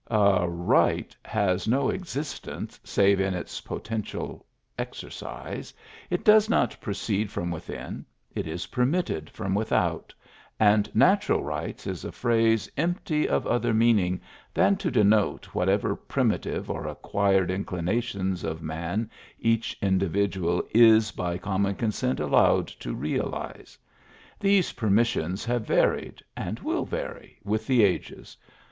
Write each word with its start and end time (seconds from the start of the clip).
A, 0.07 0.49
right" 0.49 1.15
has 1.23 1.67
no 1.67 1.89
existence, 1.89 2.79
save 2.83 3.19
in 3.21 3.35
its 3.35 3.61
potential 3.61 4.47
exercise; 4.75 5.75
it 6.09 6.23
does 6.25 6.49
not 6.49 6.75
proceed 6.81 7.29
from 7.29 7.51
within, 7.51 8.07
it 8.33 8.47
is 8.47 8.65
permitted 8.65 9.29
from 9.29 9.53
without, 9.53 10.11
and" 10.59 10.89
natural 11.05 11.43
rights" 11.43 11.85
is 11.85 12.03
a 12.03 12.11
phrase 12.11 12.67
empty 12.75 13.29
of 13.29 13.45
other 13.45 13.75
meaning 13.75 14.19
than 14.55 14.75
to 14.77 14.89
denote 14.89 15.45
whatever 15.53 15.95
primitive 15.95 16.67
or 16.67 16.87
acquired 16.87 17.49
inclina 17.51 18.01
tions 18.01 18.43
of 18.43 18.63
man 18.63 19.07
each 19.37 19.77
individual 19.83 20.63
is 20.71 21.11
by 21.11 21.37
common 21.37 21.75
con 21.75 21.91
sent 21.91 22.19
allowed 22.19 22.65
to 22.65 22.95
realize. 22.95 23.77
These 24.39 24.73
permissions 24.73 25.45
have 25.45 25.67
varied, 25.67 26.23
and 26.35 26.59
will 26.61 26.85
vary, 26.85 27.37
with 27.43 27.67
the 27.67 27.83
ages. 27.83 28.35